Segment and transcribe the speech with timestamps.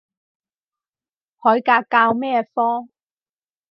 [1.37, 2.87] 海格教咩科？